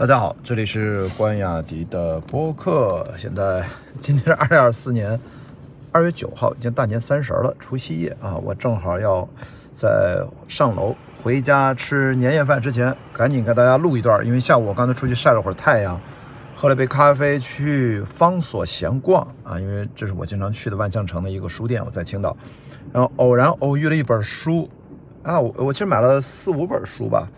[0.00, 3.06] 大家好，这里是关雅迪的播客。
[3.18, 3.62] 现在
[4.00, 5.20] 今天是二零二四年
[5.92, 8.34] 二月九号，已经大年三十了，除夕夜啊！
[8.36, 9.28] 我正好要
[9.74, 10.18] 在
[10.48, 16.00] 上楼回家吃年夜饭之前，赶紧给大家录一段，因为下午我刚才出去晒了会儿太阳，
[16.56, 22.34] 喝了杯咖啡，去方所闲逛啊，因为这是我经常去的万象城的一个书店，我在青岛，
[22.90, 24.66] 然后偶然偶遇了一本书
[25.22, 27.28] 啊，我我其实买了四五本书吧。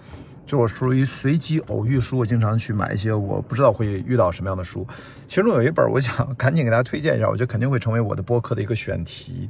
[0.53, 4.87] 就我属于随机偶遇书，我经常去买一些我不知道会遇到什么样的书，
[5.27, 9.49] 其中有一本我想赶紧给大家推荐一下，我觉得肯定会成为我的播客的一个选题。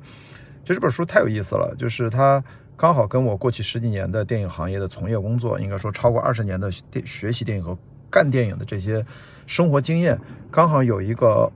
[0.62, 2.40] 就这本书太有意思了，就是它
[2.76, 7.76] 刚好跟我过去十几年的电影行业的从业工作，应该说超过二十年的电学习电影和
[8.08, 9.04] 干电影的这些
[9.48, 10.16] 生活经验，
[10.52, 11.50] 刚好有一个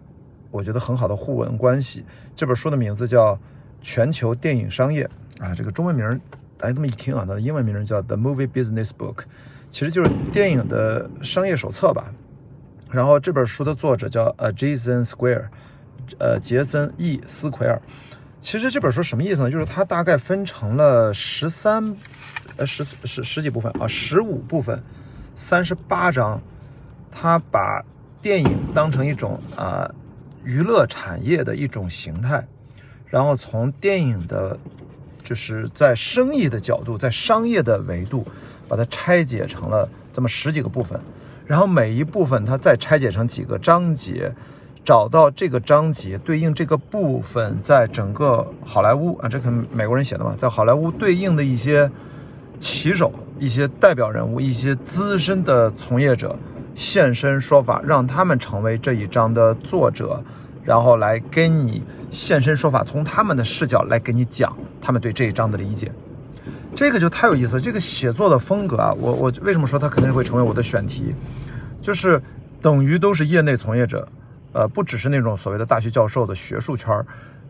[0.51, 2.05] 我觉得很好的互文关系。
[2.35, 3.37] 这本书的名字叫
[3.81, 5.09] 《全球电影商业》
[5.41, 6.21] 啊，这个中文名。
[6.59, 9.15] 大家这么一听啊，它的英文名叫《The Movie Business Book》，
[9.71, 12.11] 其实就是电影的商业手册吧。
[12.91, 15.49] 然后这本书的作者叫呃 Jason Square，
[16.19, 17.81] 呃杰森 E 斯奎尔。
[18.41, 19.51] 其实这本书什么意思呢？
[19.51, 21.95] 就是它大概分成了十三
[22.57, 24.83] 呃十十十几部分啊，十五部分，
[25.35, 26.41] 三十八章。
[27.11, 27.85] 他把
[28.23, 29.91] 电影当成一种啊
[30.45, 32.47] 娱乐产业的一种形态，
[33.07, 34.59] 然后从电影的。
[35.27, 38.25] 就是在生意的角度，在商业的维度，
[38.69, 40.99] 把它拆解成了这么十几个部分，
[41.45, 44.33] 然后每一部分它再拆解成几个章节，
[44.85, 51.91] 找到这个章节对应这个部分，在整个好莱坞啊，这可能美国人写的嘛，在好莱坞对应的一些
[52.61, 56.39] 棋手、一些代表人物、一些资深的从业者
[56.77, 60.23] 现身说法，让他们成为这一章的作者。
[60.67, 65.93] 然后来跟你现身说法，从他们的视角来给你讲他们对这一章的理解，
[66.75, 67.61] 这个就太有意思。
[67.61, 71.15] 这个写作的风格啊，我我为什么说它肯定会成为我的选题？
[71.81, 72.21] 就是
[72.61, 74.07] 等于都是业内从业者，
[74.53, 77.01] 呃，不只是那种所谓的大学教授的学术圈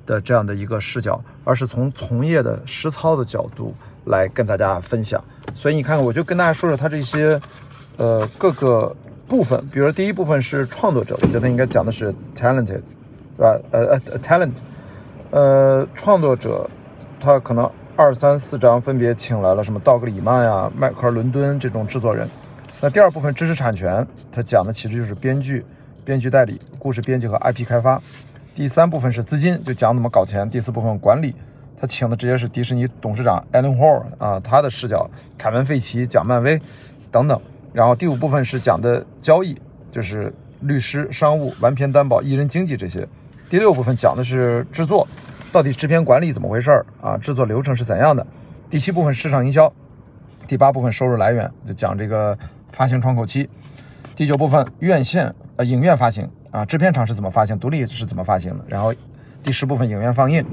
[0.04, 3.74] 的这样的一个视角，而是从从业的实操的角度
[4.04, 5.24] 来跟大家分享。
[5.54, 7.40] 所以你看看，我就跟大家说说他这些
[7.96, 8.94] 呃各个
[9.26, 12.82] 部分，比如说第一部分是创作者，我觉得应该讲的是 talented。
[13.36, 13.58] 对吧？
[13.70, 14.52] 呃呃，talent，
[15.30, 16.68] 呃，创作者，
[17.20, 22.28] 他可能二三四章分别请来了什么道格里曼呀、迈克尔伦敦这种制作人。
[22.80, 25.64] 那第二部分知识产权，他讲的其实就是编剧、
[26.04, 28.00] 编剧代理、故事编辑和 IP 开发。
[28.54, 30.48] 第三部分是资金，就讲怎么搞钱。
[30.48, 31.34] 第四部分管理，
[31.78, 35.08] 他请的直接是迪士尼董事长 Alan Hall 啊，他的视角。
[35.36, 36.60] 凯文费奇讲漫威
[37.10, 37.38] 等等。
[37.72, 39.54] 然后第五部分是讲的交易，
[39.92, 43.06] 就是律师、商务、完片担保、艺人经济这些。
[43.48, 45.06] 第六部分讲的是制作，
[45.52, 47.16] 到底制片管理怎么回事儿啊？
[47.16, 48.26] 制作流程是怎样的？
[48.68, 49.72] 第七部分市场营销，
[50.48, 52.36] 第八部分收入来源就讲这个
[52.72, 53.48] 发行窗口期，
[54.16, 58.64] 第九部分院线呃影院发行啊，制片厂是怎么发行，独立是怎么发行的？
[58.66, 58.92] 然后
[59.44, 60.44] 第十部分影院放映，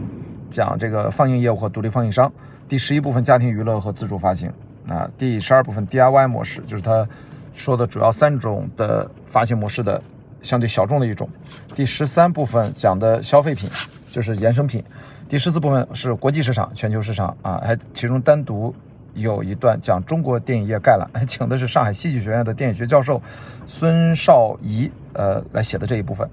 [0.51, 2.31] 讲这个放映业务和独立放映商。
[2.69, 4.53] 第十一部分家庭娱乐和自主发行
[4.87, 7.07] 啊，第十二部分 DIY 模式，就是他
[7.55, 9.99] 说的主要三种的发行模式的。
[10.43, 11.27] 相对小众的一种。
[11.73, 13.67] 第十三部分讲的消费品
[14.11, 14.83] 就是衍生品。
[15.27, 18.75] 第十四部分是国际市场、全球市场啊，还其中单独
[19.15, 23.19] 有一段讲中国电影业概览， 请的是上海戏剧学院的电影学教授
[23.65, 26.29] 孙少仪呃来写的这一部分。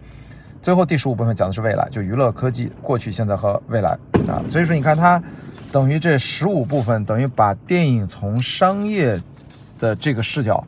[0.62, 3.96] 最后第十五部分讲的是未来，就娱乐科技过去、现在和未来
[4.28, 4.44] 啊。
[4.48, 5.22] 所以说你看它
[5.72, 9.18] 等于这十五部分等于把电影从商业
[9.78, 10.62] 的这个视角。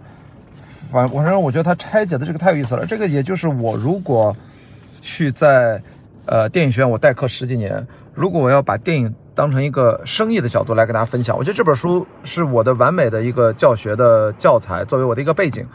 [0.93, 2.85] 反反正我觉得他拆解的这个太有意思了。
[2.85, 4.37] 这个也就是我如果
[5.01, 5.83] 去在
[6.27, 15.67] 呃电影学院我代课十几年，如果我要把电影当成一个生意的角度来跟大家分享，我觉得这本书是我的完美的一个教学的教材，作为我的一个背景。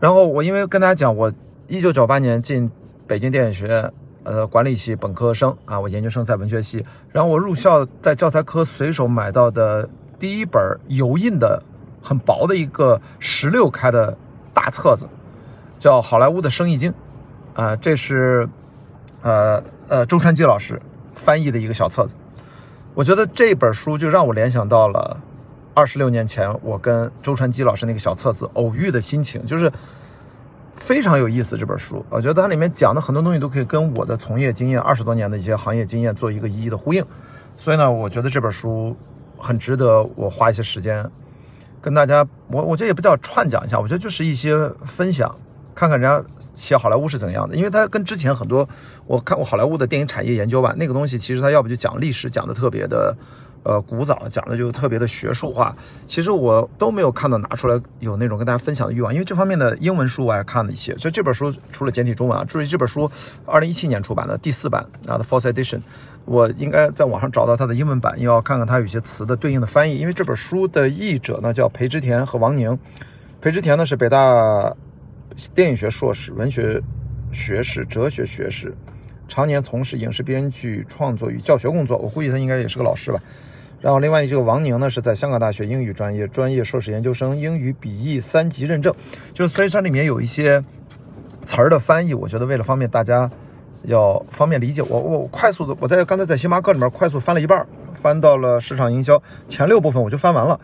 [0.00, 1.32] 然后我因为跟大家讲，我
[1.68, 2.68] 一九九八年进
[3.06, 3.92] 北京电影学院
[4.24, 6.84] 呃管理系本科生啊，我研究生在文学系。
[7.12, 9.88] 然后我入校在教材科随手买到的
[10.18, 11.62] 第一本油印的。
[12.06, 14.16] 很薄的一个十六开的
[14.54, 15.08] 大册子，
[15.76, 16.92] 叫《好莱坞的生意经》，
[17.60, 18.48] 啊，这是
[19.22, 20.80] 呃呃周传基老师
[21.16, 22.14] 翻译的一个小册子。
[22.94, 25.20] 我觉得这本书就让我联想到了
[25.74, 29.70] 二十六年前我跟周传基老师那个小册子偶遇的心情，就是
[30.76, 31.58] 非常有意思。
[31.58, 37.04] 这本书，我觉得它里面讲的很多东西都可以跟我的从业经验二十多年的一些行业经验做一个一一的呼应。
[37.56, 38.96] 所以呢，我觉得这本书
[39.36, 41.04] 很值得我花一些时间。
[41.86, 45.32] 跟大家，我我这也不叫串讲一下，我觉得就是一些分享，
[45.72, 46.20] 看看人家
[46.56, 48.68] 写好莱坞是怎样的，因为它跟之前很多
[49.06, 53.16] 我看过好莱坞的电影产业研究吧，那个东西其实它要不就讲历史讲的特别的，
[53.66, 55.76] 呃古早，讲的就特别的学术化。
[56.06, 60.96] 其实我都没有看到拿出来有那种跟大家分享的欲望，因为这方面的英文书我还看了一些。
[60.96, 63.10] 所以这本书除了简体中文啊，注意这本书
[63.44, 65.80] 二零一七年出版的第四版啊的 Fourth Edition，
[66.24, 69.98] 我应该在网上找到它的英文版，要看看它有些词的对应的翻译。
[69.98, 72.78] 因为这本书的译者呢叫裴之田和王宁，
[73.40, 74.72] 裴之田呢是北大
[75.52, 76.80] 电影学硕士，文学
[77.32, 78.72] 学士，哲学学士。
[79.28, 83.20] 常年从事影视编剧创作与教学工作，我估计他应该也是个老师吧。
[83.86, 88.92] 然后另外一个王宁呢，是在香港大学英语专业专业硕士研究生，英语笔译三级认证。
[89.32, 90.60] 就是所以这里面有一些
[91.42, 93.30] 词儿的翻译，我觉得为了方便大家
[93.84, 100.58] 要方便理解，我我快速的我在刚才在星巴克里面快速翻了一半，翻到了市场营销前六部分我就翻完了，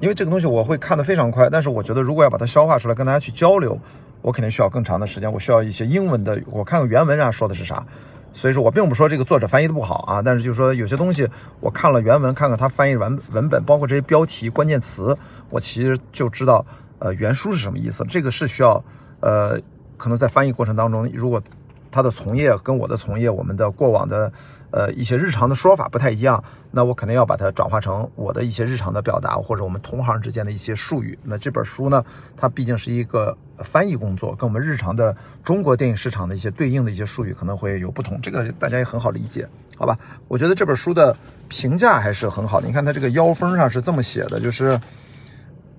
[0.00, 3.78] 因为这个东西我会看得非常快，但是我觉得如果要把它消化出来跟大家去交流。
[4.22, 7.84] 我肯定需要更长的时间，我需要一些英文的，我看看原文上说的是啥。
[8.32, 11.28] 所以说我并不说这个作者翻译的不好啊，但是就是说有些东西
[11.60, 15.16] 我看了原文，看看他翻译完文本，包括这些标题、关键词，
[15.50, 16.64] 我其实就知道
[16.98, 18.04] 呃原书是什么意思。
[18.08, 18.82] 这个是需要
[19.20, 19.60] 呃
[19.96, 21.40] 可能在翻译过程当中，如果
[21.92, 24.32] 他的从业跟我的从业，我们的过往的。
[24.74, 31.18] 呃，一些日常的说法不太一样，那我肯定要把它转化成我的一些日常的表达，或者我们同行之间的一些术语。
[31.24, 32.02] 那这本书呢，
[32.38, 39.46] 它毕竟是一个翻译工作，跟我们日常的中国电影市场的一些对应的一些术语可能会有不同，这个大家也很好理解，
[39.76, 39.98] 好吧？
[40.26, 41.14] 我觉得这本书的
[41.50, 42.66] 评价还是很好的。
[42.66, 44.80] 你看它这个腰封上是这么写的，就是。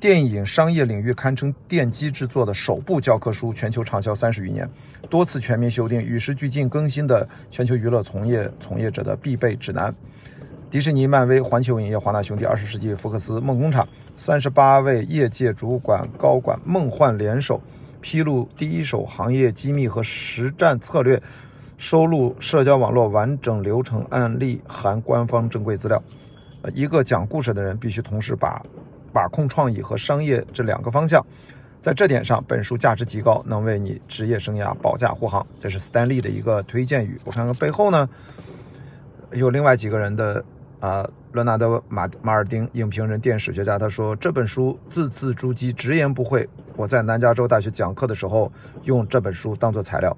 [0.04, 4.70] 电影商业领域堪称奠基之作的首部教科书，全球畅销三十余年，
[5.10, 9.96] 多次全面修订，与时俱进更新的全球娱乐从业从业者的必备指南。
[10.70, 17.62] 迪士尼、漫威、环球影业、华纳兄弟、二十世纪福克斯、梦工厂，三十八位业界主管高管梦幻联手，
[18.02, 21.24] 披露第一手行业机密和实战策略，
[21.78, 26.04] 收录社交网络完整流程案例，含官方珍贵资料。
[26.74, 28.62] 一个讲故事的人必须同时把。
[29.13, 31.25] 把控创意和商业这两个方向，
[31.81, 35.45] 在这点上，本书价值极高，能为你职业生涯保驾护航。
[35.60, 37.19] 这是斯坦利的一个推荐语。
[37.24, 38.10] 我看看背后呢，
[39.31, 40.44] 有另外几个人的
[40.80, 46.50] 啊，伦纳德马马尔丁，影评人、电史学家，他说这本书字字珠玑，直言不讳。
[46.75, 48.51] 我在南加州大学讲课的时候，
[48.83, 50.15] 用这本书当做材料。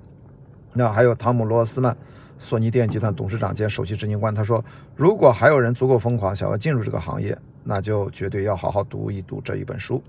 [0.74, 1.96] 那还有汤姆罗斯曼，
[2.38, 4.64] 索尼电影集团董事长兼首席执行官，他说，
[4.96, 7.38] 如果还有人足够疯狂，想要进入这个行业。
[7.66, 10.02] 那就绝对要好好读一读这一本书。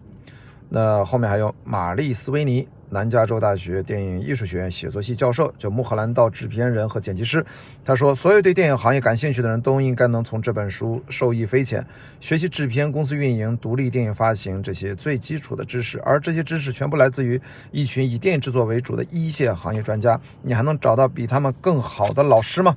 [0.69, 7.45] 那后面还有玛丽斯维尼，南加州大学电影艺术学院写作系教授，就穆赫兰道制片人和剪辑师。
[7.85, 11.87] 他说，所有对电影行业感兴趣的人都应该能从这本书受益匪浅，
[12.21, 16.01] 学习制片、公司运营、独立电影发行这些最基础的知识。
[16.01, 20.21] 而这些知识全部来自于一群以电影制作为主的一线行业专家。
[20.43, 22.77] 你还能找到比他们更好的老师吗？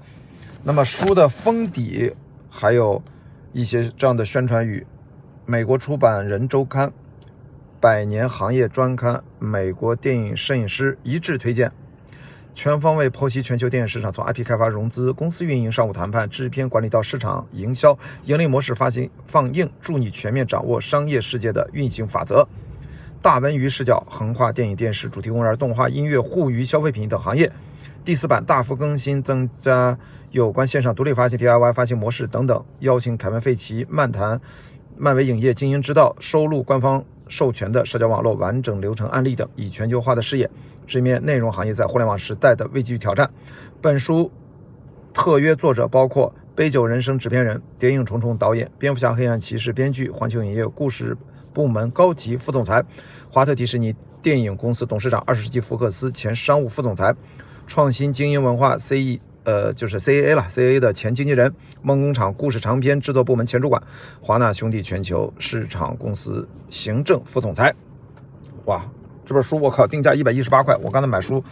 [0.63, 2.13] 那么书的封底
[2.51, 3.01] 还有。
[3.51, 4.85] 一些这样的宣传语，
[5.45, 6.91] 美国出版人周刊、
[7.79, 11.71] 百年行业专刊、美国电影摄影师一致推荐，
[12.53, 22.47] 全方位剖析全球电影市场，从 IP 开发、融资、公司运营、商务谈判、制片管理到市场营销、盈利模式、发行、放映，助你全面掌握商业世界的运行法则。
[23.19, 27.51] 大文娱视角横跨电影、电视、主题公园、动画、音乐、互娱、消费品等行业。
[28.09, 29.95] 第四版大幅更新，增加。
[30.31, 34.41] 有关线上独立发行、DIY 发行模式等等，邀请凯文·费奇漫谈
[34.97, 40.49] 漫威影业经营之道，收录官方授权的社交网络完整流程案例等，以全球化的视野
[40.87, 43.29] 直面内容行业在互联网时代的危机与挑战。
[43.79, 44.31] 本书
[45.13, 51.15] 特约作者包括杯酒人生制片人、谍影重重导演、蝙蝠侠黑暗骑士编剧、环球影业故事
[51.53, 52.83] 部门高级副总裁、
[53.29, 57.15] 华特迪士尼电影公司董事长、二十世纪福克斯前商务副总裁、
[57.69, 59.21] 创新精英文化 CE。
[59.45, 63.81] 呃，就是 CAA 了，CAA 的前经纪人，梦工厂故事长篇制作部门前主管，
[64.21, 67.73] 华纳兄弟全球市场公司行政副总裁。
[68.65, 68.85] 哇，
[69.25, 70.75] 这本书我靠，定价一百一十八块。
[70.83, 71.43] 我刚才买书，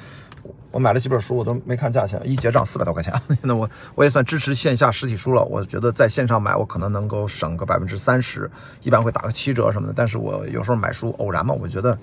[0.70, 3.12] 我买了几本书，我都没看价钱，一结账四百多块钱。
[3.42, 5.44] 那我我也算支持线下实体书了。
[5.46, 8.52] 我觉得在线上买，我可能能够省个百分之三十，
[8.84, 9.94] 一般会打个七折什么的。
[9.96, 11.98] 但是我有时候买书偶然嘛，我觉得，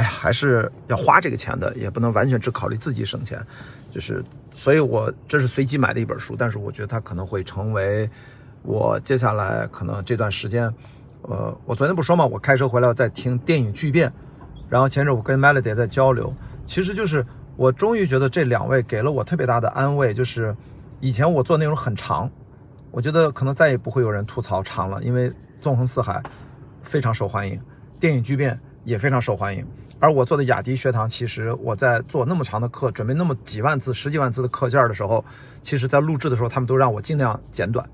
[0.00, 3.38] 哎呀，还是要花这个钱的，也不能完全只考虑自己省钱。
[3.92, 8.08] 就是，所以我这是随机买的一本书，但是我觉得它可能会成为
[8.62, 10.72] 我接下来可能这段时间，
[11.20, 14.10] 呃，我昨天不说嘛，我开车回来在听电影巨变，
[14.70, 16.32] 然后前阵我跟 Melody 在交流，
[16.64, 17.26] 其实就是
[17.56, 20.56] 我终于觉得这两位给了我特别大的安慰，就是
[21.00, 22.30] 以前我做内容很长，
[22.90, 25.30] 我觉得可能再也不会有人吐槽长了，因为
[25.60, 26.22] 纵横四海
[26.82, 27.60] 非常受欢迎，
[27.98, 29.66] 电影巨变也非常受欢迎。
[30.00, 35.24] 而我做的雅迪学堂，其实我在做那么长的课，准备那么几万字、十几万字的课件的时候，
[35.62, 37.88] 其实在录制的时候，他们都让我尽量简短。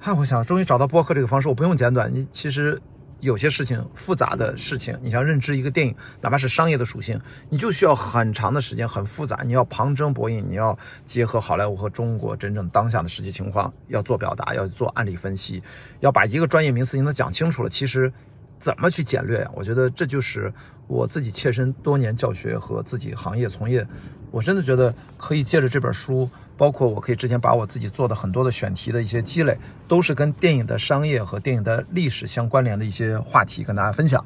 [0.00, 2.12] 啊，我想终于找到播客这个方式，我不用简短。
[2.12, 2.80] 你其实
[3.20, 9.40] 有些事情复杂的事情，你想认知一个电影，哪怕是商业的属性，你就需要很长的时间，很复杂。
[9.44, 15.62] 你要旁征博引，你要结合好莱坞和中国真正当下的实际情况，要做表达，要做案例分析，
[16.00, 17.68] 要把一个专业名词你能讲清楚了。
[17.68, 18.12] 其实
[18.58, 19.50] 怎么去简略呀？
[19.54, 20.52] 我觉得这就是
[20.86, 23.86] 我自己切身多年教学和自己行业从业，
[24.30, 26.28] 我真的觉得可以借着这本书。
[26.58, 34.24] 包括我可以之前把我自己做的很多的选题的一些积累，都是跟电影的商业和电影的历史相关联的一些话题跟大家分享。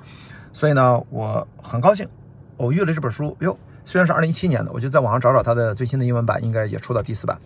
[0.53, 2.09] 所以呢，我很高兴
[2.59, 3.37] 偶遇了这本书。
[3.41, 7.37] 哟，虽然是二零一七年的，我就在网上找找它的最新的英文版，应该也出到第四版，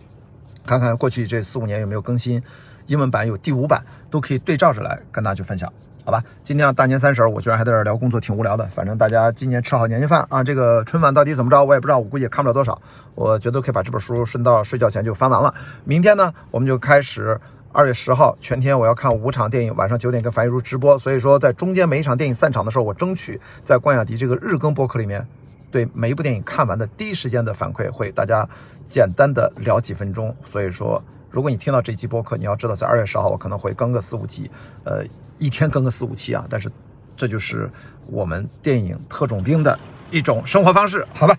[0.67, 2.39] 看看过去这四五年有没有更新。
[2.85, 5.73] 英文版有第五版，都可以对照着来跟大家去分享。
[6.05, 8.63] 好吧，今天大年三十，我居然还在这聊工作，挺无聊的。
[8.67, 12.79] 反正大家今年吃好年夜饭啊，这个春晚到底怎么着，我也不知道，我估计也看不了多少。
[13.15, 15.51] 我觉得可以把这本书顺道睡觉前就翻完了。
[15.83, 17.35] 明天呢，我们就开始
[17.71, 20.95] 二月十号全天我要看五场电影，晚上九点跟樊一茹直播。
[20.99, 25.27] 所以说，在中间每一场电影散场的时候，我争取在关雅迪这个日更播客里面，
[25.71, 28.47] 对每一部电影看完的第一时间的反馈，会大家
[28.85, 30.35] 简单的聊几分钟。
[30.43, 31.03] 所以说。
[31.35, 34.49] 如果你听到这期播客，你要知道，在二月十号我可能会更个四五期，
[34.85, 35.03] 呃，
[35.37, 36.45] 一天更个四五期啊。
[36.49, 36.71] 但是，
[37.17, 37.69] 这就是
[38.07, 39.77] 我们电影特种兵的
[40.09, 41.37] 一种生活方式，好吧？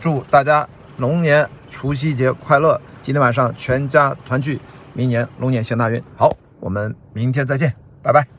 [0.00, 2.80] 祝大家龙年除夕节快乐！
[3.00, 4.60] 今天晚上全家团聚，
[4.92, 6.02] 明年龙年行大运。
[6.16, 6.28] 好，
[6.58, 8.37] 我们明天再见，拜拜。